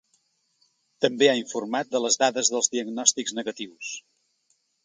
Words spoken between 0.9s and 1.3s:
També